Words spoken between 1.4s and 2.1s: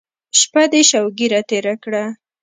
تېره کړه.